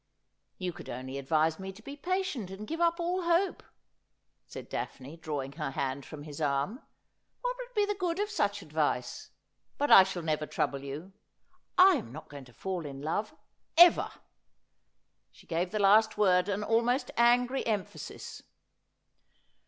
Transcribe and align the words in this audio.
'You 0.57 0.73
could 0.73 0.89
only 0.89 1.19
advise 1.19 1.59
me 1.59 1.71
to 1.73 1.83
be 1.83 1.95
patient, 1.95 2.49
and 2.49 2.65
give 2.65 2.81
up 2.81 2.99
all 2.99 3.21
hope,' 3.21 3.61
said 4.47 4.67
Daphne, 4.67 5.17
drawing 5.17 5.51
her 5.51 5.69
hand 5.69 6.07
from 6.07 6.23
his 6.23 6.41
arm.' 6.41 6.81
What 7.41 7.55
would 7.59 7.75
be 7.75 7.85
the 7.85 7.93
good 7.99 8.17
of 8.19 8.31
such 8.31 8.63
advice? 8.63 9.29
But 9.77 9.91
I 9.91 10.01
shall 10.01 10.23
never 10.23 10.47
trouble 10.47 10.83
you. 10.83 11.13
I 11.77 11.97
am 11.97 12.11
not 12.11 12.29
going 12.29 12.45
to 12.45 12.51
fall 12.53 12.83
in 12.83 13.03
love— 13.03 13.35
ever.' 13.91 14.11
She 15.31 15.45
gave 15.45 15.69
the 15.69 15.77
last 15.77 16.17
word 16.17 16.49
an 16.49 16.63
almost 16.63 17.11
angry 17.15 17.63
emphasis. 17.67 18.41